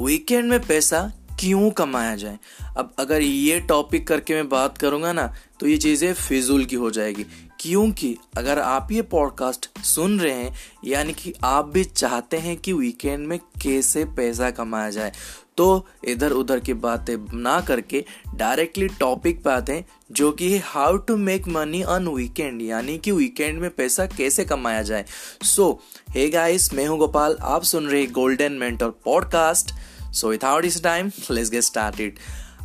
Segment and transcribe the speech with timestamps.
[0.00, 2.38] Weekend में पैसा क्यों कमाया जाए?
[2.76, 6.90] अब अगर ये टॉपिक करके मैं बात करूँगा ना तो ये चीज़ें फिजूल की हो
[6.90, 7.26] जाएगी।
[7.60, 12.72] क्योंकि अगर आप ये पॉडकास्ट सुन रहे हैं, यानी कि आप भी चाहते हैं कि
[12.72, 15.12] वीकेंड में कैसे पैसा कमाया जाए
[15.60, 18.04] तो इधर उधर की बातें ना करके
[18.34, 22.96] डायरेक्टली टॉपिक पे आते हैं, जो कि है how to make money on weekend यानी
[22.98, 25.04] कि वीकेंड में पैसा कैसे कमाया जाए।
[25.44, 25.70] सो
[26.10, 29.74] हे गाइस मैं हूँ गोपाल, आप सुन रहे golden mentor podcast
[30.12, 32.18] so without इस टाइम लेट्स गेट स्टार्टेड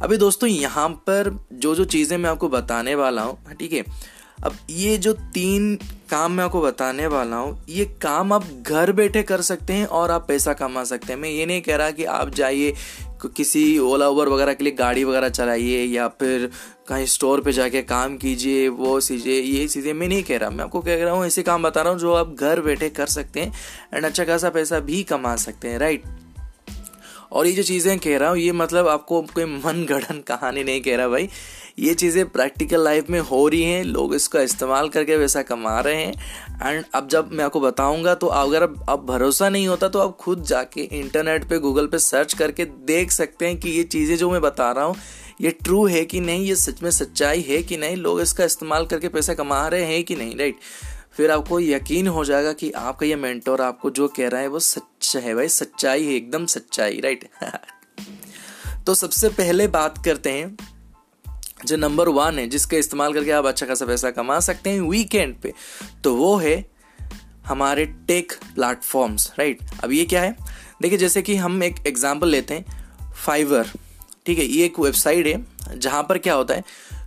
[0.03, 3.83] अभी दोस्तों, यहाँ पर जो जो चीज़ें मैं आपको बताने वाला हूँ, ठीक है?
[4.37, 5.75] अब ये जो तीन
[6.09, 10.11] काम मैं आपको बताने वाला हूँ, ये काम आप घर बैठे कर सकते हैं और
[10.11, 12.73] आप पैसा कमा सकते हैं। मैं ये नहीं कह रहा कि आप जाइए
[13.27, 16.49] किसी ओला उबर वगैरह के लिए गाड़ी वगैरह चलाइए या फिर
[16.87, 20.63] कहीं स्टोर पे जाके काम कीजिए, वो चीज़ें, ये चीज़ें मैं नहीं कह रहा। मैं
[20.63, 23.39] आपको कह रहा हूँ, ऐसे काम बता रहा हूँ जो आप घर बैठे कर सकते
[23.39, 23.53] हैं
[23.93, 26.03] एंड अच्छा खासा पैसा भी कमा सकते हैं, राइट?
[27.31, 29.85] और ये जो चीज़ें कह रहा हूँ, ये मतलब आपको कोई मन
[30.27, 31.29] कहानी नहीं कह रहा भाई।
[31.77, 36.03] ये चीज़ें प्रैक्टिकल लाइफ में हो रही हैं, लोग इसका इस्तेमाल करके वैसा कमा रहे
[36.03, 40.15] हैं। एंड अब जब मैं आपको बताऊँगा तो अगर अब भरोसा नहीं होता तो आप
[40.17, 44.29] खुद जाके इंटरनेट पे गूगल पे सर्च करके देख सकते हैं कि ये चीज़ें जो
[44.31, 44.95] मैं बता रहा हूँ,
[45.41, 48.85] ये ट्रू है कि नहीं, ये सच में सच्चाई है कि नहीं, लोग इसका इस्तेमाल
[48.85, 50.59] करके पैसा कमा रहे हैं कि नहीं राइट
[51.17, 54.59] फिर आपको यकीन हो जाएगा कि आपका ये मेंटोर आपको जो कह रहा है, वो
[54.59, 57.27] सच है भाई, सच्चाई है, एकदम सच्चाई राइट
[58.87, 60.55] तो सबसे पहले बात करते हैं
[61.57, 65.35] जो नंबर वन है, जिसका इस्तेमाल करके आप अच्छा खासा पैसा कमा सकते हैं वीकेंड
[65.41, 65.53] पे
[66.03, 66.63] तो वो है
[67.45, 70.35] हमारे टेक प्लेटफॉर्म्स राइट अब ये क्या है?
[70.81, 73.71] देखिए, जैसे कि हम एक एग्जांपल लेते हैं फाइवर
[74.25, 74.45] ठीक है?
[74.45, 75.45] ये एक वेबसाइट है,
[75.75, 76.63] जहाँ पर क्या होता है,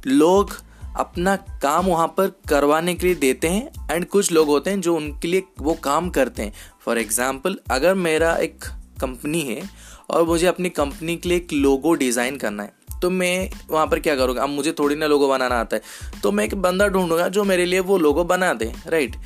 [0.06, 0.56] लोग
[0.96, 4.94] अपना काम वहाँ पर करवाने के लिए देते हैं एंड कुछ लोग होते हैं जो
[4.96, 6.52] उनके लिए वो काम करते हैं।
[6.84, 8.64] फॉर एग्ज़ाम्पल अगर मेरा एक
[9.00, 9.62] कंपनी है,
[10.10, 14.00] और मुझे अपनी कंपनी के लिए एक लोगो डिज़ाइन करना है तो मैं वहाँ पर
[14.00, 14.42] क्या करूँगा?
[14.42, 17.64] अब मुझे थोड़ी ना लोगो बनाना आता है। तो मैं एक बंदा ढूंढूँगा जो मेरे
[17.64, 19.16] लिए वो लोगो बना दे राइट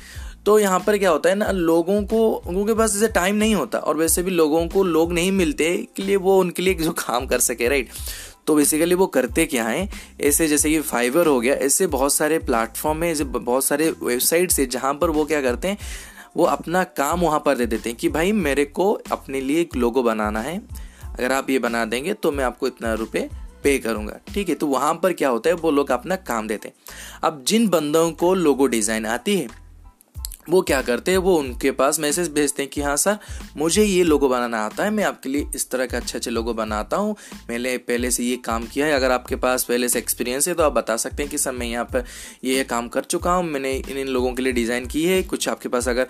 [0.45, 3.77] तो यहाँ पर क्या होता है ना, लोगों को, उनके पास जैसे टाइम नहीं होता
[3.77, 7.25] और वैसे भी लोगों को लोग नहीं मिलते के लिए वो उनके लिए जो काम
[7.25, 7.89] कर सके राइट
[8.47, 9.89] तो बेसिकली वो करते क्या हैं?
[10.21, 14.59] ऐसे जैसे कि फाइवर हो गया, ऐसे बहुत सारे प्लेटफॉर्म है, ऐसे बहुत सारे वेबसाइट्स
[14.59, 15.77] है जहाँ पर वो क्या करते हैं,
[16.37, 19.75] वो अपना काम वहाँ पर दे देते हैं कि भाई मेरे को अपने लिए एक
[19.75, 20.57] लोगो बनाना है।
[21.09, 23.29] अगर आप ये बना देंगे तो मैं आपको इतना रुपये
[23.63, 24.55] पे करूँगा, ठीक है?
[24.55, 26.75] तो वहाँ पर क्या होता है, वो लोग अपना काम देते हैं।
[27.23, 29.62] अब जिन बंदों को लोगो डिज़ाइन आती है
[30.49, 33.17] वो क्या करते हैं, वो उनके पास मैसेज भेजते हैं कि हाँ सर,
[33.57, 36.53] मुझे ये लोगो बनाना आता है, मैं आपके लिए इस तरह के अच्छे अच्छे लोगो
[36.53, 37.15] बनाता हूँ।
[37.49, 40.63] मैंने पहले से ये काम किया है, अगर आपके पास पहले से एक्सपीरियंस है तो
[40.63, 42.05] आप बता सकते हैं कि, सर, मैं यहाँ पर
[42.43, 45.49] ये काम कर चुका हूँ, मैंने इन इन लोगों के लिए डिज़ाइन की है। कुछ
[45.49, 46.07] आपके पास अगर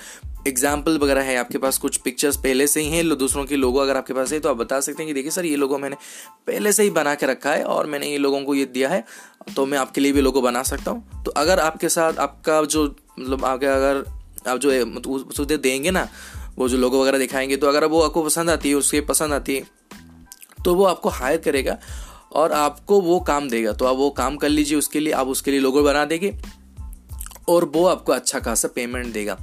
[0.47, 3.97] एग्ज़ाम्पल वगैरह है, आपके पास कुछ पिक्चर्स पहले से ही हैं दूसरों के लोगो अगर
[3.97, 5.95] आपके पास है तो आप बता सकते हैं कि, देखिए सर, ये लोगो मैंने
[6.47, 9.03] पहले से ही बना के रखा है और मैंने ये लोगों को ये दिया है
[9.55, 12.83] तो मैं आपके लिए भी लोगो बना सकता हूँ। तो अगर आपके साथ आपका जो
[13.19, 14.03] मतलब आगे अगर
[14.47, 16.07] आप जो मतलब देंगे ना,
[16.57, 19.55] वो जो लोगो वगैरह दिखाएँगे तो अगर वो आपको पसंद आती है, उसके पसंद आती
[19.55, 19.65] है
[20.65, 21.77] तो वो आपको हायर करेगा
[22.31, 25.51] और आपको वो काम देगा। तो आप वो काम कर लीजिए उसके लिए, आप उसके
[25.51, 26.33] लिए लोगो बना देंगे
[27.49, 29.37] और वो आपको अच्छा खासा पेमेंट देगा।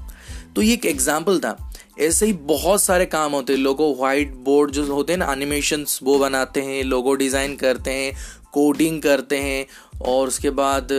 [0.56, 1.56] तो ये एक एग्ज़ाम्पल था।
[2.00, 5.84] ऐसे ही बहुत सारे काम होते हैं, लोगो व्हाइट बोर्ड जो होते हैं ना एनिमेशन
[6.03, 8.15] वो बनाते हैं लोगो डिज़ाइन करते हैं
[8.53, 9.66] कोडिंग करते हैं
[10.03, 10.93] और उसके बाद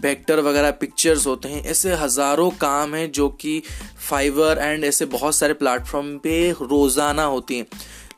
[0.00, 3.62] वेक्टर वगैरह पिक्चर्स होते हैं। ऐसे हज़ारों काम हैं जो कि
[4.00, 7.66] फाइवर एंड ऐसे बहुत सारे प्लेटफॉर्म पे रोज़ाना होती हैं।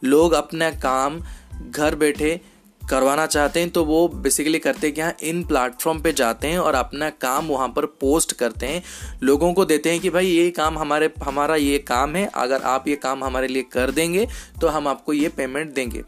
[0.04, 1.20] लोग अपना काम
[1.62, 2.40] घर बैठे
[2.82, 7.08] करवाना चाहते हैं तो वो बेसिकली करते क्या इन प्लेटफॉर्म पे जाते हैं और अपना
[7.12, 8.82] काम वहाँ पर पोस्ट करते हैं।
[9.22, 12.88] लोगों को देते हैं कि भाई, ये काम हमारे, हमारा ये काम है। अगर आप
[12.88, 14.26] ये काम हमारे लिए कर देंगे
[14.60, 16.02] तो हम आपको ये पेमेंट देंगे।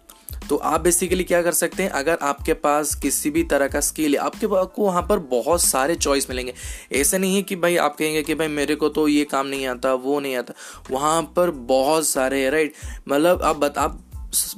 [0.49, 4.15] तो आप बेसिकली क्या कर सकते हैं, अगर आपके पास किसी भी तरह का स्किल
[4.15, 6.55] है, आपके आपको वहाँ पर बहुत सारे चॉइस मिलेंगे।
[6.93, 9.67] ऐसे नहीं है कि भाई आप कहेंगे कि भाई मेरे को तो ये काम नहीं
[9.67, 10.55] आता, वो नहीं आता।
[10.91, 12.73] वहाँ पर बहुत सारे राइट
[13.09, 14.05] मतलब आप बता, आप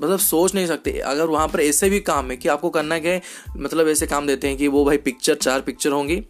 [0.01, 3.13] मतलब सोच नहीं सकते। अगर वहाँ पर ऐसे भी काम है कि आपको करना क्या
[3.13, 3.23] है
[3.57, 6.23] मतलब ऐसे काम देते हैं कि वो भाई पिक्चर चार पिक्चर होंगी।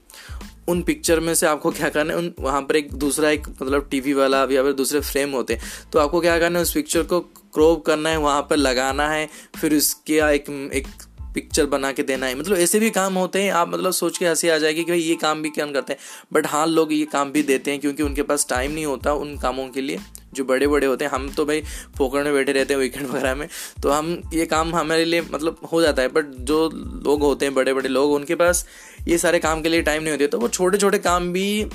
[0.70, 2.19] उन पिक्चर में से आपको क्या करना है?
[2.19, 5.62] उन, वहाँ पर एक दूसरा एक मतलब टीवी वाला या फिर दूसरे फ्रेम होते हैं।
[5.93, 6.62] तो आपको क्या करना है?
[6.62, 9.28] उस पिक्चर को क्रॉप करना है, वहाँ पर लगाना है,
[9.61, 10.87] फिर उसके एक एक
[11.34, 14.26] पिक्चर बना के देना है। मतलब ऐसे भी काम होते हैं, आप मतलब सोच के
[14.26, 16.00] हँसी आ जाएगी कि भाई ये काम भी क्या करते हैं?
[16.32, 19.38] बट हाँ लोग ये काम भी देते हैं क्योंकि उनके पास टाइम नहीं होता उन
[19.38, 19.99] कामों के लिए।
[20.35, 21.62] जो बड़े बड़े होते हैं, हम तो भाई
[21.99, 23.49] पोखर में बैठे रहते हैं वीकेंड वगैरह में
[23.82, 26.71] तो हम ये काम हमारे लिए मतलब हो जाता है बट जो
[27.05, 28.67] लोग होते हैं बड़े बड़े लोग, उनके पास
[29.09, 31.67] ये सारे काम के लिए टाइम नहीं होते तो वो छोटे छोटे काम भी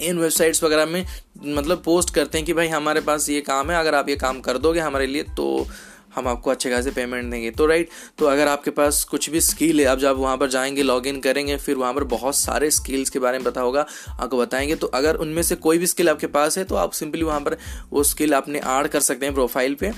[0.00, 1.04] इन वेबसाइट्स वगैरह में
[1.44, 4.40] मतलब पोस्ट करते हैं कि भाई हमारे पास ये काम है, अगर आप ये काम
[4.40, 5.68] कर दोगे हमारे लिए तो
[6.16, 7.88] हम आपको अच्छे खासे पेमेंट देंगे। तो राइट
[8.18, 11.20] तो अगर आपके पास कुछ भी स्किल है अब जब वहाँ पर जाएँगे लॉग इन
[11.20, 14.86] करेंगे, फिर वहाँ पर बहुत सारे स्किल्स के बारे में पता होगा, आपको बताएँगे। तो
[14.86, 17.56] अगर उनमें से कोई भी स्किल आपके पास है तो आप सिंपली वहाँ पर
[17.90, 19.88] वो स्किल आपने ऐड कर सकते हैं प्रोफ़ाइल पे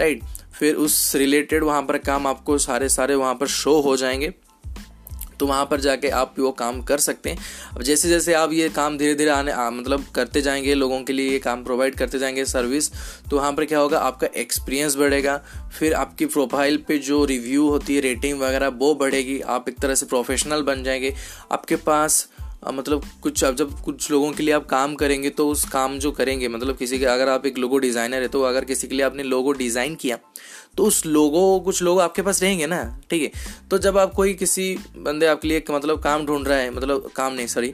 [0.00, 0.22] राइट
[0.54, 4.32] फिर उस रिलेटेड वहाँ पर काम आपको सारे सारे वहाँ पर शो हो जाएँगे।
[5.40, 7.38] तो वहाँ पर जाके आप वो काम कर सकते हैं।
[7.76, 11.12] अब जैसे जैसे आप ये काम धीरे धीरे आने आ, मतलब करते जाएँगे लोगों के
[11.12, 12.90] लिए ये काम प्रोवाइड करते जाएँगे सर्विस
[13.30, 15.36] तो वहाँ पर क्या होगा आपका एक्सपीरियंस बढ़ेगा।
[15.78, 19.94] फिर आपकी प्रोफ़ाइल पे जो रिव्यू होती है रेटिंग वगैरह वो बढ़ेगी। आप एक तरह
[19.94, 21.14] से प्रोफेशनल बन जाएँगे।
[21.52, 22.26] आपके पास
[22.72, 26.12] मतलब कुछ, अब जब कुछ लोगों के लिए आप काम करेंगे तो उस काम जो
[26.12, 29.04] करेंगे मतलब किसी के, अगर आप एक लोगो डिज़ाइनर है तो अगर किसी के लिए
[29.06, 30.18] आपने लोगो डिज़ाइन किया
[30.76, 33.30] तो उस लोगो कुछ लोग आपके पास रहेंगे ना, ठीक है?
[33.70, 37.32] तो जब आप कोई किसी बंदे आपके लिए मतलब काम ढूंढ रहा है मतलब काम
[37.32, 37.72] नहीं सॉरी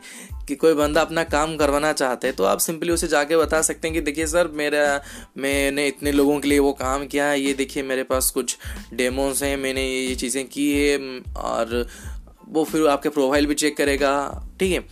[0.49, 3.89] कि कोई बंदा अपना काम करवाना चाहते हैं तो आप सिंपली उसे जाके बता सकते
[3.89, 5.01] हैं कि, देखिए सर, मेरा,
[5.39, 8.57] मैंने इतने लोगों के लिए वो काम किया है, ये देखिए मेरे पास कुछ
[8.95, 10.99] डेमोस हैं, मैंने ये चीज़ें की है,
[11.37, 11.87] और
[12.49, 14.15] वो फिर आपके प्रोफ़ाइल भी चेक करेगा
[14.63, 14.85] ठीक है?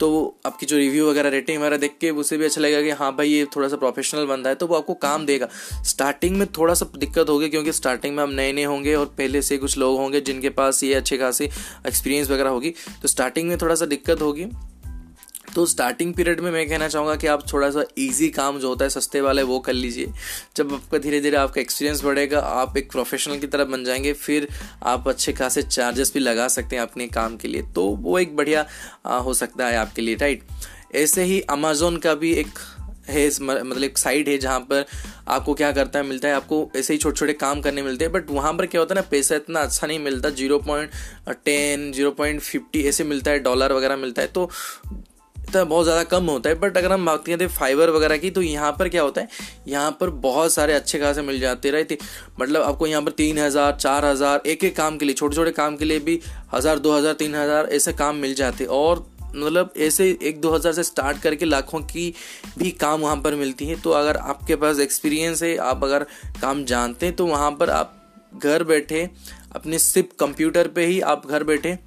[0.00, 3.10] तो आपकी जो रिव्यू वगैरह रेटिंग वगैरह देख के उसे भी अच्छा लगेगा कि हाँ
[3.16, 5.48] भाई ये थोड़ा सा प्रोफेशनल बंदा है तो वो आपको काम देगा।
[5.84, 9.42] स्टार्टिंग में थोड़ा सा दिक्कत होगी क्योंकि स्टार्टिंग में हम नए नए होंगे और पहले
[9.42, 11.44] से कुछ लोग होंगे जिनके पास ये अच्छे खासी
[11.86, 14.46] एक्सपीरियंस वगैरह होगी। तो स्टार्टिंग में थोड़ा सा दिक्कत होगी।
[15.56, 18.84] तो स्टार्टिंग पीरियड में मैं कहना चाहूँगा कि आप थोड़ा सा इजी काम जो होता
[18.84, 20.12] है, सस्ते वाले, वो कर लीजिए।
[20.56, 24.48] जब आपका धीरे धीरे आपका एक्सपीरियंस बढ़ेगा, आप एक प्रोफेशनल की तरह बन जाएँगे, फिर
[24.84, 28.36] आप अच्छे खासे चार्जेस भी लगा सकते हैं अपने काम के लिए। तो वो एक
[28.36, 28.66] बढ़िया
[29.20, 30.42] हो सकता है आपके लिए राइट
[30.94, 32.58] ऐसे ही अमेजोन का भी एक
[33.08, 34.84] है, इस मतलब एक साइट है, जहाँ पर
[35.28, 38.12] आपको क्या करता है, मिलता है, आपको ऐसे ही छोटे छोटे काम करने मिलते हैं
[38.12, 40.90] बट वहाँ पर क्या होता है ना, पैसा इतना अच्छा नहीं मिलता zero point
[41.44, 44.50] ten zero point fifty ऐसे मिलता है डॉलर वगैरह मिलता है तो
[45.48, 48.42] इतना बहुत ज़्यादा कम होता है बट अगर हम बात करें फाइबर वगैरह की तो
[48.42, 49.28] यहाँ पर क्या होता है?
[49.68, 51.98] यहाँ पर बहुत सारे अच्छे खासे मिल जाते रहते
[52.40, 55.50] मतलब आपको यहाँ पर तीन हज़ार, चार हज़ार, एक एक काम के लिए छोटे छोटे
[55.52, 56.20] काम के लिए भी
[56.54, 60.72] हज़ार, दो हज़ार, तीन हज़ार ऐसे काम मिल जाते और मतलब ऐसे एक, दो हज़ार
[60.72, 62.12] से स्टार्ट करके लाखों की
[62.58, 66.06] भी काम वहाँ पर मिलती है। तो अगर आपके पास एक्सपीरियंस है, आप अगर
[66.42, 67.92] काम जानते हैं तो वहाँ पर आप
[68.34, 69.08] घर बैठे,
[69.54, 71.78] अपने सिर्फ़ कंप्यूटर पे ही आप घर बैठे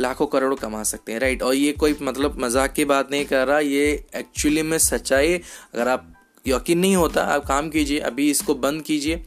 [0.00, 3.46] लाखों करोड़ कमा सकते हैं राइट और ये कोई मतलब मज़ाक की बात नहीं कर
[3.46, 5.34] रहा, ये एक्चुअली में सच्चाई,
[5.74, 6.12] अगर आप
[6.44, 9.22] यकीन नहीं होता, आप काम कीजिए, अभी इसको बंद कीजिए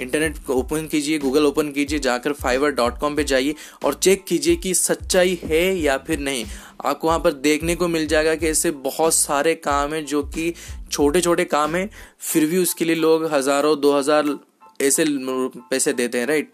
[0.00, 3.54] इंटरनेट को ओपन कीजिए गूगल ओपन कीजिए, जाकर फाइवर डॉट कॉम पर जाइए
[3.84, 6.44] और चेक कीजिए कि सच्चाई है या फिर नहीं।
[6.84, 10.52] आपको वहाँ पर देखने को मिल जाएगा कि ऐसे बहुत सारे काम हैं जो कि
[10.90, 11.88] छोटे छोटे काम हैं,
[12.20, 14.38] फिर भी उसके लिए लोग हज़ारों, दो हज़ार
[14.82, 15.04] ऐसे
[15.60, 16.50] पैसे देते हैं राइट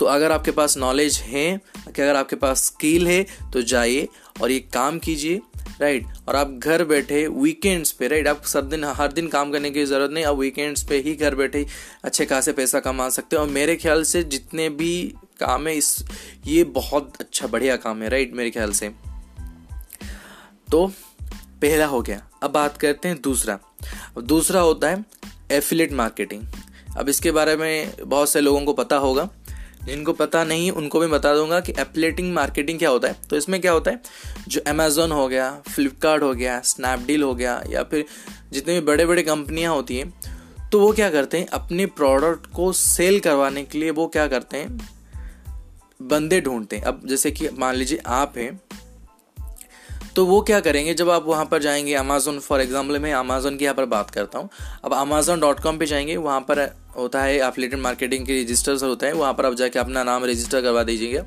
[0.00, 4.08] तो अगर आपके पास नॉलेज है, कि अगर आपके पास स्किल है तो जाइए
[4.42, 5.40] और ये काम कीजिए
[5.80, 9.70] राइट और आप घर बैठे वीकेंड्स पे राइट आप सब दिन, हर दिन काम करने
[9.70, 11.66] की ज़रूरत नहीं, आप वीकेंड्स पे ही घर बैठे
[12.04, 16.04] अच्छे खासे पैसा कमा सकते हो। और मेरे ख्याल से जितने भी काम है, इस,
[16.46, 18.88] ये बहुत अच्छा बढ़िया काम है राइट मेरे ख्याल से।
[20.70, 20.86] तो
[21.62, 23.58] पहला हो गया। अब बात करते हैं दूसरा।
[24.18, 25.04] दूसरा होता है
[25.52, 26.42] एफिलेट मार्केटिंग
[26.96, 29.28] अब इसके बारे में बहुत से लोगों को पता होगा।
[29.86, 33.60] जिनको पता नहीं, उनको मैं बता दूँगा कि एपलेटिंग मार्केटिंग क्या होता है। तो इसमें
[33.60, 34.00] क्या होता है?
[34.48, 38.04] जो अमेजोन हो गया फ्लिपकार्ट हो गया स्नैपडील हो गया, या फिर
[38.52, 40.12] जितने भी बड़े बड़े कंपनियाँ होती हैं
[40.72, 41.46] तो वो क्या करते हैं?
[41.48, 44.78] अपने प्रोडक्ट को सेल करवाने के लिए वो क्या करते हैं?
[46.00, 48.60] बंदे ढूंढते हैं। अब जैसे कि मान लीजिए आप हैं
[50.16, 50.94] तो वो क्या करेंगे?
[50.94, 54.38] जब आप वहाँ पर जाएँगे अमेजोन फॉर एग्ज़ाम्पल मैं अमेजोन की यहाँ पर बात करता
[54.38, 54.48] हूँ।
[54.84, 56.58] अब अमेजोन डॉट कॉम पर जाएँगे, वहाँ पर
[56.96, 60.62] होता है एफिलेटेड मार्केटिंग के रजिस्टर्स होता है, वहाँ पर आप जाके अपना नाम रजिस्टर
[60.62, 61.24] करवा दीजिएगा।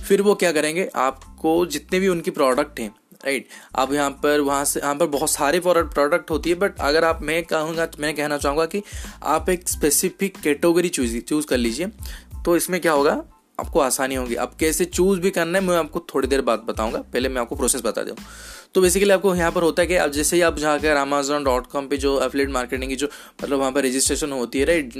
[0.00, 4.64] फिर वो क्या करेंगे, आपको जितने भी उनकी प्रोडक्ट हैं राइट आप यहाँ पर, वहाँ
[4.64, 8.14] से, यहाँ पर बहुत सारे प्रोडक्ट होती है बट अगर आप, मैं कहूँगा तो मैं
[8.16, 8.82] कहना चाहूँगा कि
[9.24, 11.86] आप एक स्पेसिफिक कैटेगरी चूज़ चूज़ कर लीजिए
[12.44, 13.22] तो इसमें क्या होगा,
[13.58, 16.98] आपको आसानी होगी। अब कैसे चूज़ भी करना है, मैं आपको थोड़ी देर बाद बताऊँगा,
[17.02, 18.16] पहले मैं आपको प्रोसेस बता दूँ
[18.74, 21.66] तो बेसिकली आपको यहाँ पर होता है कि अब जैसे ही आप जाकर अमेजोन डॉट
[21.66, 23.08] कॉम पर जो एफलेट मार्केटिंग की जो
[23.42, 24.92] मतलब वहाँ पर रजिस्ट्रेशन होती है राइट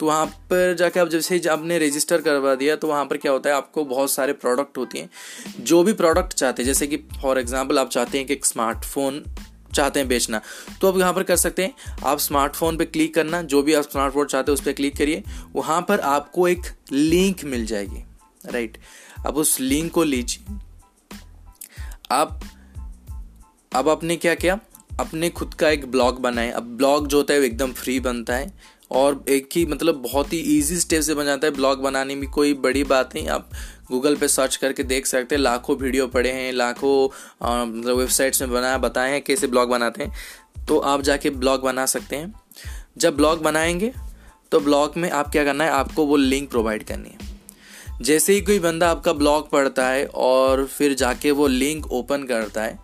[0.00, 3.32] तो वहाँ पर जाकर आप जैसे ही आपने रजिस्टर करवा दिया तो वहाँ पर क्या
[3.32, 5.10] होता है, आपको बहुत सारे प्रोडक्ट होती हैं।
[5.60, 9.22] जो भी प्रोडक्ट चाहते हैं, जैसे कि फॉर एग्ज़ाम्पल आप चाहते हैं कि एक स्मार्टफ़ोन
[9.74, 10.40] चाहते हैं बेचना
[10.80, 11.74] तो आप यहाँ पर कर सकते हैं।
[12.04, 15.22] आप स्मार्टफ़ोन पे क्लिक करना, जो भी आप स्मार्टफ़ोन चाहते हैं उस पर क्लिक करिए।
[15.54, 18.04] वहाँ पर आपको एक लिंक मिल जाएगी
[18.44, 18.78] राइट
[19.26, 20.58] अब उस लिंक को लीजिए।
[22.12, 22.40] आप
[23.74, 24.58] अब आपने क्या किया?
[25.00, 28.34] अपने खुद का एक ब्लॉग बनाए। अब ब्लॉग जो होता है वो एकदम फ्री बनता
[28.36, 28.52] है
[28.90, 32.30] और एक ही मतलब बहुत ही इजी स्टेप से बन जाता है। ब्लॉग बनाने में
[32.30, 33.50] कोई बड़ी बात नहीं। आप
[33.90, 38.52] गूगल पे सर्च करके देख सकते हैं। लाखों वीडियो पड़े हैं, लाखों मतलब वेबसाइट्स में
[38.52, 42.32] बनाया, बताए हैं कैसे ब्लॉग बनाते हैं। तो आप जाके ब्लॉग बना सकते हैं।
[42.98, 43.92] जब ब्लॉग बनाएँगे
[44.52, 45.70] तो ब्लॉग में आप क्या करना है?
[45.70, 47.34] आपको वो लिंक प्रोवाइड करनी है।
[48.02, 52.62] जैसे ही कोई बंदा आपका ब्लॉग पढ़ता है और फिर जाके वो लिंक ओपन करता
[52.62, 52.83] है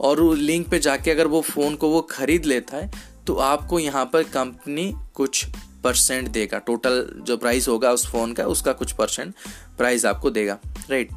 [0.00, 2.90] और वो लिंक पे जाके अगर वो फ़ोन को वो ख़रीद लेता है
[3.26, 5.44] तो आपको यहाँ पर कंपनी कुछ
[5.84, 9.34] परसेंट देगा। टोटल जो प्राइस होगा उस फ़ोन का, उसका कुछ परसेंट
[9.78, 10.58] प्राइस आपको देगा।
[10.90, 11.10] राइट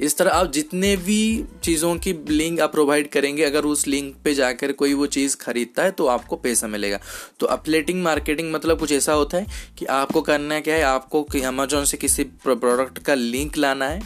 [0.00, 4.34] इस तरह आप जितने भी चीज़ों की लिंक आप प्रोवाइड करेंगे, अगर उस लिंक पे
[4.34, 6.98] जाकर कोई वो चीज़ खरीदता है तो आपको पैसा मिलेगा।
[7.40, 9.46] तो अपलेटिंग मार्केटिंग मतलब कुछ ऐसा होता है
[9.78, 14.00] कि आपको करना क्या है, आपको अमेजोन से किसी प्रोडक्ट का लिंक लाना है,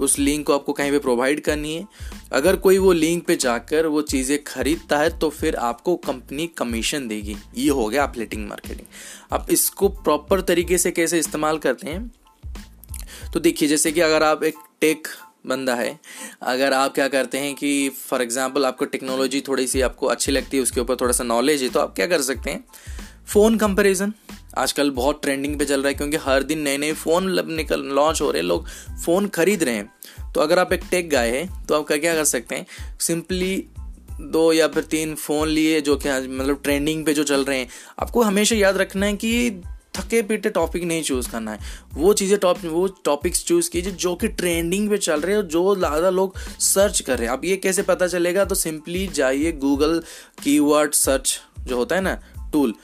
[0.00, 1.86] उस लिंक को आपको कहीं पे प्रोवाइड करनी है
[2.32, 7.08] अगर कोई वो लिंक पे जाकर वो चीज़ें खरीदता है तो फिर आपको कंपनी कमीशन
[7.08, 8.86] देगी। ये हो गया अपलेटिंग मार्केटिंग
[9.32, 12.10] अब इसको प्रॉपर तरीके से कैसे इस्तेमाल करते हैं?
[13.32, 15.08] तो देखिए, जैसे कि अगर आप एक टेक
[15.46, 15.98] बंदा है,
[16.42, 20.56] अगर आप क्या करते हैं कि फॉर एग्जांपल आपको टेक्नोलॉजी थोड़ी सी आपको अच्छी लगती
[20.56, 22.64] है, उसके ऊपर थोड़ा सा नॉलेज है तो आप क्या कर सकते हैं?
[23.26, 24.12] फ़ोन कंपैरिजन
[24.56, 28.20] आजकल बहुत ट्रेंडिंग पे चल रहा है क्योंकि हर दिन नए नए फ़ोन निकल लॉन्च
[28.22, 28.66] हो रहे हैं, लोग
[29.04, 32.24] फ़ोन खरीद रहे हैं। तो अगर आप एक टेक गाय है तो आप क्या कर
[32.26, 32.66] सकते हैं?
[33.00, 33.64] सिंपली
[34.22, 37.68] दो या फिर तीन फ़ोन लिए जो कि मतलब ट्रेंडिंग पे जो चल रहे हैं।
[38.00, 39.62] आपको हमेशा याद रखना है कि
[39.94, 41.58] थके पीटे टॉपिक नहीं चूज़ करना है।
[41.94, 45.48] वो चीज़ें टॉप वो टॉपिक्स चूज़ कीजिए जो कि ट्रेंडिंग पे चल रहे हैं और
[45.48, 48.44] जो ज़्यादा लोग सर्च कर रहे हैं। अब ये कैसे पता चलेगा?
[48.44, 50.02] तो सिंपली जाइए गूगल
[50.42, 52.18] कीवर्ड सर्च जो होता है ना
[52.52, 52.74] टूल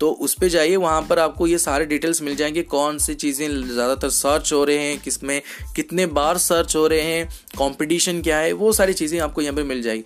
[0.00, 3.48] तो उस पर जाइए, वहाँ पर आपको ये सारे डिटेल्स मिल जाएँगे, कौन सी चीज़ें
[3.64, 5.40] ज़्यादातर सर्च हो रहे हैं किसमें
[5.76, 7.26] कितने बार सर्च हो रहे हैं
[7.58, 10.04] कंपटीशन क्या है, वो सारी चीज़ें आपको यहाँ पर मिल जाएगी।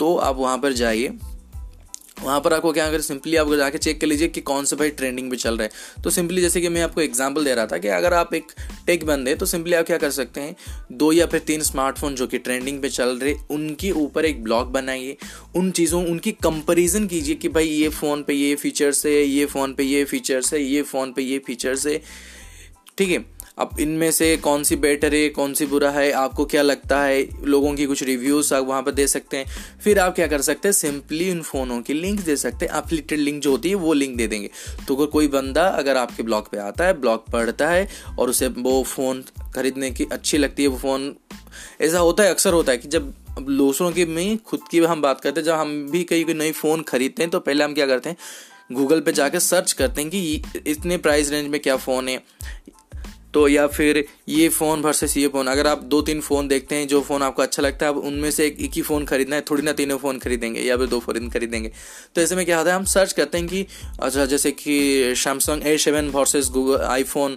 [0.00, 1.08] तो आप वहाँ पर जाइए।
[2.22, 4.90] वहाँ पर आपको क्या, अगर सिंपली आप जाके चेक कर लीजिए कि कौन से भाई
[4.90, 7.78] ट्रेंडिंग पे चल रहे हैं। तो सिंपली जैसे कि मैं आपको एग्जांपल दे रहा था
[7.78, 8.52] कि अगर आप एक
[8.86, 10.56] टेक बंदे तो सिंपली आप क्या कर सकते हैं,
[10.92, 14.72] दो या फिर तीन स्मार्टफ़ोन जो कि ट्रेंडिंग पे चल रहे, उनके ऊपर एक ब्लॉग
[14.72, 15.16] बनाइए।
[15.56, 19.74] उन चीज़ों, उनकी कंपेरिजन कीजिए कि भाई ये फ़ोन पे ये फीचर्स है, ये फ़ोन
[19.74, 22.00] पे ये फीचर्स है, ये फ़ोन पे ये फीचर्स है।
[22.98, 23.24] ठीक है?
[23.58, 27.46] अब इनमें से कौन सी बेटर है, कौन सी बुरा है, आपको क्या लगता है?
[27.46, 29.44] लोगों की कुछ रिव्यूज़ आप वहाँ पर दे सकते हैं।
[29.84, 30.72] फिर आप क्या कर सकते हैं?
[30.72, 34.16] सिंपली उन फ़ोनों की लिंक दे सकते हैं। अफिलेटेड लिंक जो होती है, वो लिंक
[34.16, 34.50] दे देंगे।
[34.88, 37.88] तो अगर कोई बंदा अगर आपके ब्लॉग पे आता है ब्लॉग पढ़ता है
[38.18, 39.24] और उसे वो फ़ोन
[39.54, 41.16] खरीदने की अच्छी लगती है, वो फ़ोन
[41.80, 45.20] ऐसा होता है, अक्सर होता है कि जब दूसरों की में खुद की हम बात
[45.20, 47.86] करते हैं, जब हम भी कहीं कोई नई फ़ोन खरीदते हैं तो पहले हम क्या
[47.86, 48.16] करते हैं?
[48.72, 52.22] गूगल पे जाकर सर्च करते हैं कि इतने प्राइस रेंज में क्या फ़ोन है।
[53.34, 56.86] तो या फिर ये फ़ोन वर्सेस ये फ़ोन। अगर आप दो तीन फ़ोन देखते हैं
[56.88, 59.42] जो फ़ोन आपको अच्छा लगता है अब उनमें से एक, एक ही फ़ोन खरीदना है
[59.42, 61.72] थोड़ी ना तीनों फ़ोन खरीदेंगे या फिर दो फ़ोन खरीदेंगे।
[62.14, 63.66] तो ऐसे में क्या होता है हम सर्च करते हैं कि
[64.00, 67.36] अच्छा जैसे कि Samsung A seven versus Google iPhone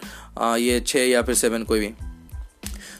[0.59, 1.93] ये छः या फिर सेवन कोई भी।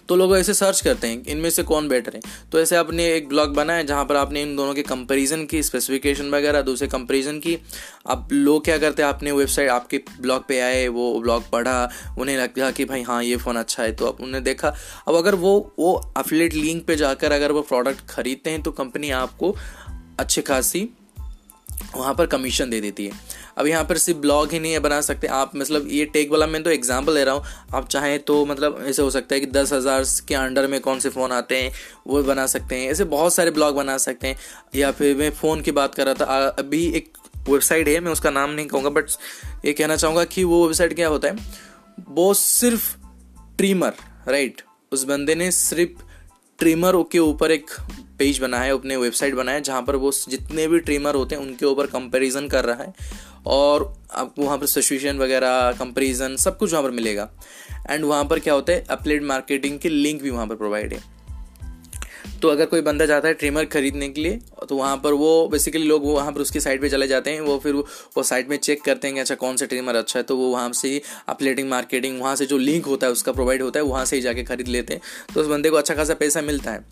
[0.10, 2.22] तो लोग ऐसे सर्च करते हैं, इनमें से कौन बेटर है?
[2.52, 6.30] तो ऐसे आपने एक ब्लॉग बनाया जहाँ पर आपने इन दोनों के कंपेरिजन की स्पेसिफिकेशन
[6.30, 7.58] वगैरह, दूसरे कंपेरिजन की।
[8.06, 12.38] अब लोग क्या करते हैं, आपने वेबसाइट आपके ब्लॉग पे आए, वो ब्लॉग पढ़ा, उन्हें
[12.38, 14.76] लगा कि भाई हाँ ये फ़ोन अच्छा है तो अब उन्हें देखा।
[15.08, 19.10] अब अगर वो वो अफिलेट लिंक पे जाकर अगर वो प्रोडक्ट खरीदते हैं तो कंपनी
[19.10, 19.56] आपको
[20.20, 20.90] अच्छी खासी
[21.96, 23.12] वहाँ पर कमीशन दे देती है।
[23.58, 26.48] अब यहाँ पर सिर्फ़ ब्लॉग ही नहीं है, बना सकते आप। मतलब ये टेक वाला
[26.48, 27.44] मैं तो एग्ज़ाम्पल दे रहा हूँ।
[27.74, 31.00] आप चाहें तो मतलब ऐसे हो सकता है कि दस हज़ार के अंडर में कौन
[31.00, 31.72] से फ़ोन आते हैं,
[32.08, 34.38] वो बना सकते हैं। ऐसे बहुत सारे ब्लॉग बना सकते हैं।
[34.76, 37.18] या फिर मैं फ़ोन की बात कर रहा था अभी एक
[37.50, 39.10] वेबसाइट है, मैं उसका नाम नहीं कहूँगा बट
[39.66, 41.36] ये कहना चाहूँगा कि वो वेबसाइट क्या होता है?
[42.10, 42.96] वो सिर्फ़
[43.58, 43.94] ट्रीमर
[44.28, 46.04] राइट उस बंदे ने सिर्फ़
[46.60, 47.70] ट्रिमर के ऊपर एक
[48.20, 51.42] पेज बनाया है, अपने वेबसाइट बनाया है, जहाँ पर वो जितने भी ट्रिमर होते हैं,
[51.42, 52.94] उनके ऊपर कंपैरिजन कर रहा है।
[53.46, 57.30] और आपको वहाँ पर सिचुएशन वगैरह कंपेरिजन सब कुछ वहाँ पर मिलेगा।
[57.90, 61.10] एंड वहाँ पर क्या होता है अपलेट मार्केटिंग के लिंक भी वहाँ पर प्रोवाइड है।
[62.42, 65.84] तो अगर कोई बंदा जाता है ट्रिमर खरीदने के लिए तो वहाँ पर वो बेसिकली
[65.84, 67.86] लोग वो वहाँ पर उसकी साइट पे चले जाते हैं। वो फिर वो,
[68.18, 70.50] वो साइट में चेक करते हैं कि अच्छा कौन सा ट्रिमर अच्छा है तो वो
[70.50, 73.86] वहाँ से ही अपलेटिंग मार्केटिंग वहाँ से जो लिंक होता है उसका प्रोवाइड होता है
[73.86, 75.02] वहाँ से ही जाके खरीद लेते हैं।
[75.34, 76.86] तो उस बंदे को अच्छा खासा पैसा मिलता है।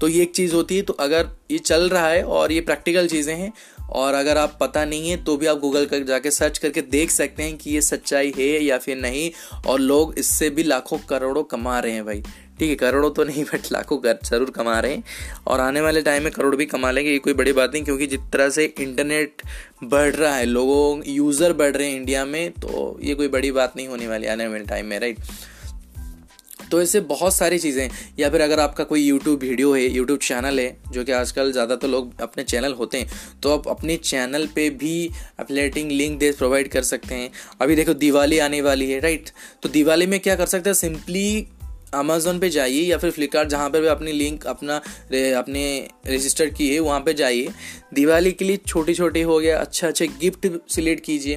[0.00, 3.08] तो ये एक चीज़ होती है तो अगर ये चल रहा है और ये प्रैक्टिकल
[3.08, 3.52] चीज़ें हैं
[3.92, 7.10] और अगर आप पता नहीं है तो भी आप गूगल कर जाके सर्च करके देख
[7.10, 9.30] सकते हैं कि ये सच्चाई है या फिर नहीं,
[9.66, 12.22] और लोग इससे भी लाखों करोड़ों कमा रहे हैं भाई।
[12.58, 15.04] ठीक है, करोड़ों तो नहीं बट लाखों ज़रूर कमा रहे हैं।
[15.46, 18.06] और आने वाले टाइम में करोड़ भी कमा लेंगे, ये कोई बड़ी बात नहीं, क्योंकि
[18.06, 19.42] जिस तरह से इंटरनेट
[19.84, 23.76] बढ़ रहा है, लोगों यूज़र बढ़ रहे हैं इंडिया में तो ये कोई बड़ी बात
[23.76, 25.18] नहीं होने वाली आने वाले टाइम में राइट
[26.72, 27.88] तो ऐसे बहुत सारी चीज़ें
[28.18, 31.88] या फिर अगर आपका कोई यूट्यूब वीडियो है यूट्यूब चैनल है, जो कि आजकल ज़्यादातर
[31.88, 35.10] लोग अपने चैनल होते हैं तो आप अपने चैनल पे भी
[35.40, 39.30] अपलेटिंग लिंक दे प्रोवाइड कर सकते हैं। अभी देखो, दिवाली आने वाली है राइट
[39.62, 40.74] तो दिवाली में क्या कर सकते हैं?
[40.76, 41.46] सिंपली
[41.94, 44.76] अमेज़ोन पे जाइए या फिर फ्लिपकार्ट जहाँ पर भी अपनी लिंक अपना
[45.38, 45.64] अपने
[46.06, 47.48] रजिस्टर की है, वहाँ पे जाइए।
[47.94, 51.36] दिवाली के लिए छोटी छोटी हो गया अच्छा अच्छे गिफ्ट सिलेक्ट कीजिए।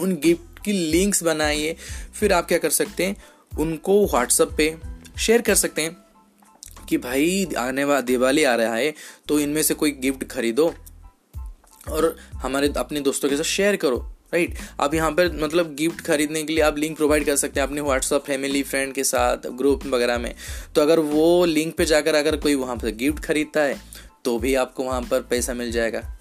[0.00, 1.74] उन गिफ्ट की लिंक्स बनाइए।
[2.14, 3.16] फिर आप क्या कर सकते हैं?
[3.58, 4.76] उनको व्हाट्सअप पे
[5.18, 5.96] शेयर कर सकते हैं
[6.88, 8.94] कि भाई, आने वाला दिवाली आ रहा है
[9.28, 10.74] तो इनमें से कोई गिफ्ट खरीदो
[11.90, 13.96] और हमारे अपने दोस्तों के साथ शेयर करो
[14.34, 14.54] राइट?
[14.80, 17.80] आप यहाँ पर मतलब गिफ्ट खरीदने के लिए आप लिंक प्रोवाइड कर सकते हैं अपने
[17.80, 20.34] व्हाट्सअप फैमिली फ्रेंड के साथ ग्रुप वगैरह में
[20.74, 23.80] तो अगर वो लिंक पे जाकर अगर कोई वहाँ पर गिफ्ट खरीदता है
[24.24, 26.17] तो भी आपको वहाँ पर पैसा मिल जाएगा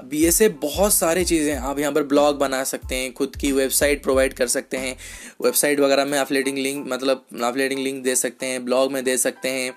[0.00, 3.50] अब ये से बहुत सारी चीज़ें आप यहाँ पर ब्लॉग बना सकते हैं, खुद की
[3.52, 4.96] वेबसाइट प्रोवाइड कर सकते हैं।
[5.44, 9.48] वेबसाइट वगैरह में अपलेटिंग लिंक मतलब अपलेटिंग लिंक दे सकते हैं ब्लॉग में दे सकते
[9.48, 9.74] हैं।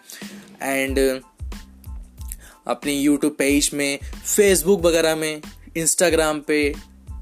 [0.61, 0.99] एंड
[2.67, 3.99] अपनी यूट्यूब पेज में
[4.35, 5.41] फेसबुक वगैरह में
[5.77, 6.73] इंस्टाग्राम पे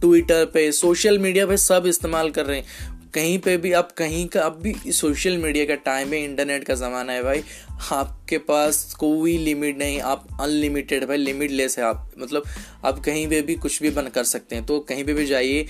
[0.01, 4.27] ट्विटर पे सोशल मीडिया पे सब इस्तेमाल कर रहे हैं। कहीं पे भी, आप कहीं
[4.27, 7.43] का, अब भी सोशल मीडिया का टाइम है इंटरनेट का ज़माना है भाई।
[7.91, 12.43] आपके पास कोई लिमिट नहीं, आप अनलिमिटेड भाई लिमिटलेस है आप। मतलब
[12.85, 15.67] आप कहीं पे भी कुछ भी बन कर सकते हैं। तो कहीं पे भी जाइए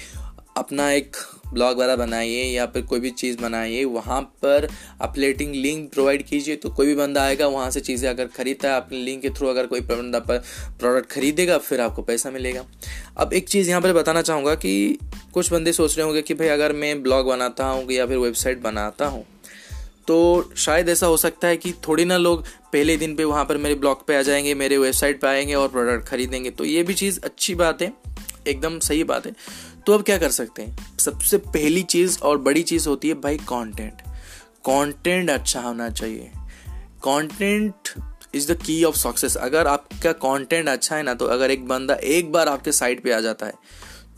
[0.58, 1.16] अपना एक
[1.54, 4.68] ब्लॉग वगैरह बनाइए या फिर कोई भी चीज़ बनाइए, वहाँ पर
[5.02, 8.76] अपलेटिंग लिंक प्रोवाइड कीजिए तो कोई भी बंदा आएगा, वहाँ से चीज़ें अगर खरीदता है,
[8.78, 10.38] अपने लिंक के थ्रू अगर कोई बंदा पर
[10.80, 12.66] प्रोडक्ट खरीदेगा, फिर आपको पैसा मिलेगा।
[13.18, 14.98] अब एक चीज़ यहाँ पर बताना चाहूँगा कि
[15.34, 18.62] कुछ बंदे सोच रहे होंगे कि भाई अगर मैं ब्लॉग बनाता हूँ या फिर वेबसाइट
[18.62, 19.26] बनाता हूँ
[20.08, 22.44] तो शायद ऐसा हो सकता है कि थोड़ी ना लोग
[22.74, 25.68] पहले दिन पे वहाँ पर मेरे ब्लॉग पे आ जाएँगे, मेरे वेबसाइट पे आएँगे और
[25.68, 27.92] प्रोडक्ट खरीदेंगे। तो ये भी चीज़ अच्छी बात है,
[28.48, 29.34] एकदम सही बात है।
[29.88, 30.98] तो अब क्या कर सकते हैं?
[30.98, 34.02] सबसे पहली चीज़ और बड़ी चीज़ होती है भाई कंटेंट
[34.66, 36.32] कंटेंट अच्छा होना चाहिए.
[37.04, 37.90] कंटेंट
[38.34, 41.94] इज़ द की ऑफ़ सक्सेस अगर आपका कंटेंट अच्छा है ना तो अगर एक बंदा
[41.94, 43.54] एक बार आपके साइट पे आ जाता है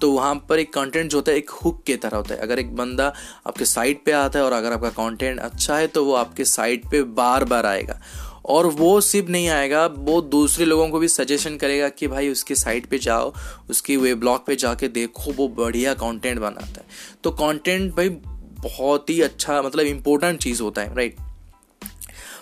[0.02, 2.40] तो वहाँ पर एक कंटेंट जो होता है, एक हुक की तरह होता है.
[2.42, 3.14] अगर एक बंदा
[3.48, 6.86] आपके साइट पे आता है और अगर आपका कंटेंट अच्छा है तो वो आपके साइट
[6.92, 8.00] पे बार बार आएगा.
[8.46, 12.56] और वो सिर्फ़ नहीं आएगा, वो दूसरे लोगों को भी सजेशन करेगा कि भाई उसके
[12.56, 13.34] साइट पे जाओ,
[13.70, 16.86] उसकी वे ब्लॉग पे जाके देखो, वो बढ़िया कंटेंट बनाता है।
[17.24, 21.16] तो कंटेंट भाई बहुत ही अच्छा मतलब इम्पोर्टेंट चीज़ होता है राइट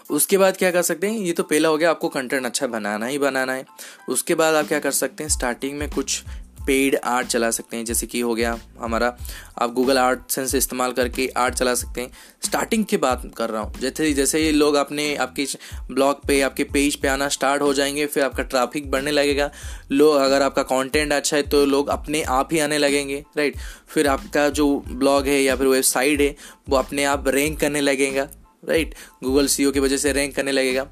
[0.09, 1.19] उसके बाद क्या कर सकते हैं?
[1.19, 3.65] ये तो पहला हो गया, आपको कंटेंट अच्छा बनाना ही बनाना है।
[4.09, 5.29] उसके बाद आप क्या कर सकते हैं?
[5.29, 6.23] स्टार्टिंग में कुछ
[6.65, 9.15] पेड आर्ट चला सकते हैं, जैसे कि हो गया हमारा,
[9.61, 12.11] आप गूगल आर्ट सेंस इस्तेमाल करके आर्ट चला सकते हैं।
[12.43, 15.47] स्टार्टिंग की बात कर रहा हूँ, जैसे जैसे ही लोग अपने, आपके
[15.91, 19.49] ब्लॉग पे, आपके पेज पे आना स्टार्ट हो जाएँगे, फिर आपका ट्रैफ़िक बढ़ने लगेगा।
[19.91, 24.07] लोग अगर आपका कंटेंट अच्छा है तो लोग अपने आप ही आने लगेंगे राइट फिर
[24.07, 26.35] आपका जो ब्लॉग है या फिर वेबसाइट है,
[26.69, 28.27] वो अपने आप रैंक करने लगेगा
[28.63, 30.87] राइट गूगल सीओ की वजह से रैंक करने लगेगा।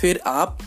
[0.00, 0.58] फिर आप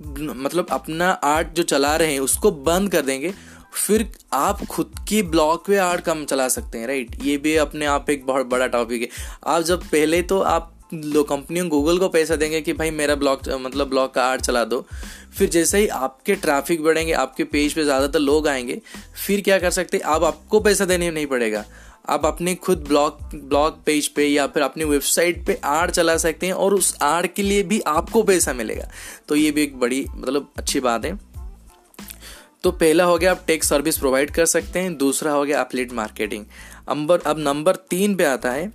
[0.00, 3.32] मतलब अपना आर्ट जो चला रहे हैं, उसको बंद कर देंगे।
[3.72, 7.86] फिर आप खुद की ब्लॉग पे आर्ट कम चला सकते हैं राइट ये भी अपने
[7.86, 9.08] आप एक बहुत बड़ा टॉपिक है।
[9.46, 13.48] आप जब पहले तो आप लो कंपनियों गूगल को पैसा देंगे कि भाई मेरा ब्लॉग
[13.54, 14.84] मतलब ब्लॉग का आर्ट चला दो।
[15.38, 18.80] फिर जैसे ही आपके ट्रैफ़िक बढ़ेंगे, आपके पेज पे ज़्यादातर लोग आएँगे,
[19.26, 21.64] फिर क्या कर सकते आप आपको पैसा देने नहीं पड़ेगा।
[22.08, 26.46] आप अपने खुद ब्लॉग ब्लॉग पेज पे या फिर अपनी वेबसाइट पे आर्ट चला सकते
[26.46, 28.88] हैं और उस आर्ट के लिए भी आपको पैसा मिलेगा।
[29.28, 31.27] तो ये भी एक बड़ी मतलब अच्छी बात है।
[32.62, 35.92] तो पहला हो गया आप टेक सर्विस प्रोवाइड कर सकते हैं, दूसरा हो गया अपलेट
[35.92, 36.44] मार्केटिंग
[36.88, 38.72] अंबर अब नंबर तीन पे आता है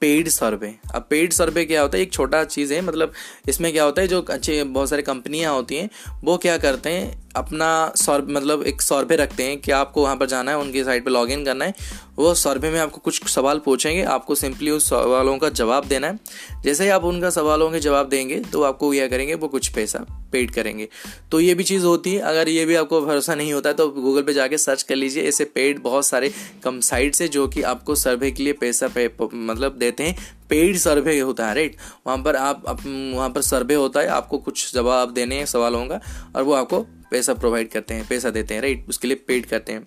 [0.00, 2.02] पेड सर्वे अब पेड सर्वे क्या होता है?
[2.02, 3.12] एक छोटा चीज़ है मतलब
[3.48, 5.90] इसमें क्या होता है, जो अच्छे बहुत सारी कंपनियाँ होती हैं,
[6.24, 10.26] वो क्या करते हैं अपना सर्व मतलब एक सर्वे रखते हैं कि आपको वहाँ पर
[10.26, 11.74] जाना है, उनकी साइट पर लॉग इन करना है।
[12.16, 16.18] वो सर्वे में आपको कुछ सवाल पूछेंगे, आपको सिंपली उस सवालों का जवाब देना है।
[16.64, 20.04] जैसे ही आप उनका सवालों के जवाब देंगे तो आपको यह करेंगे, वो कुछ पैसा
[20.32, 20.88] पेड करेंगे।
[21.32, 23.88] तो ये भी चीज़ होती है, अगर ये भी आपको भरोसा नहीं होता है तो
[23.90, 26.32] गूगल पे जाके सर्च कर लीजिए। ऐसे पेड बहुत सारे
[26.64, 30.76] कम साइट्स है, जो कि आपको सर्वे के लिए पैसा पे मतलब देते हैं। पेड
[30.76, 35.12] सर्वे होता है राइट वहाँ पर आप वहाँ पर सर्वे होता है, आपको कुछ जवाब
[35.12, 36.00] देने हैं सवालों का,
[36.36, 39.72] और वो आपको पैसा प्रोवाइड करते हैं, पैसा देते हैं राइट उसके लिए पेड करते
[39.72, 39.86] हैं।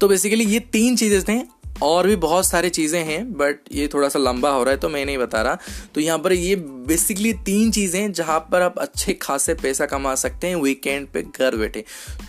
[0.00, 1.40] तो बेसिकली ये तीन चीज़ें थे,
[1.82, 4.88] और भी बहुत सारी चीज़ें हैं बट ये थोड़ा सा लंबा हो रहा है तो
[4.88, 5.58] मैं नहीं बता रहा।
[5.94, 6.54] तो यहाँ पर ये
[6.86, 11.56] बेसिकली तीन चीज़ें जहाँ पर आप अच्छे खासे पैसा कमा सकते हैं वीकेंड पे घर
[11.56, 11.84] बैठे।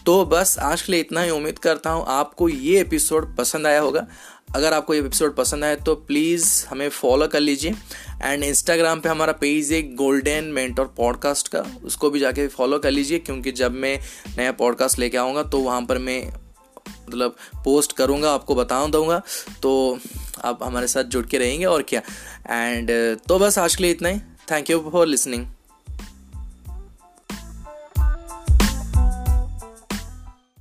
[0.06, 3.80] तो बस आज के लिए इतना ही, उम्मीद करता हूँ आपको ये एपिसोड पसंद आया
[3.80, 4.06] होगा।
[4.56, 7.74] अगर आपको ये एपिसोड पसंद आए तो प्लीज़ हमें फॉलो कर लीजिए।
[8.22, 12.92] एंड इंस्टाग्राम पे हमारा पेज है गोल्डन मेंटोर पॉडकास्ट का। उसको भी जाके फॉलो कर
[12.92, 13.98] लीजिए, क्योंकि जब मैं
[14.38, 16.22] नया पॉडकास्ट लेके आऊँगा तो वहाँ पर मैं
[17.08, 19.22] मतलब पोस्ट करूँगा, आपको बता दूँगा।
[19.64, 20.00] तो
[20.46, 22.02] आप हमारे साथ जुड़ के रहेंगे और क्या।
[22.50, 22.92] एंड
[23.28, 24.20] तो बस आज के लिए इतना ही।
[24.52, 25.46] Thank you for listening